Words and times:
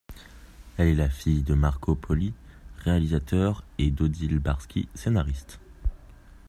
Elle 0.79 0.87
est 0.87 0.95
la 0.95 1.09
fille 1.11 1.43
de 1.43 1.53
Marco 1.53 1.93
Pauly, 1.93 2.33
réalisateur, 2.79 3.63
et 3.77 3.91
d'Odile 3.91 4.39
Barski, 4.39 4.87
scénariste. 4.95 5.59